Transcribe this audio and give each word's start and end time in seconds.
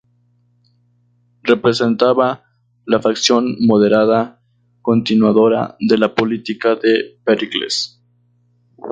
Representaba 1.43 2.45
la 2.87 2.99
facción 2.99 3.57
moderada, 3.59 4.41
continuadora 4.81 5.77
de 5.79 5.97
la 5.99 6.15
política 6.15 6.73
de 6.73 7.19
Pericles. 7.23 8.01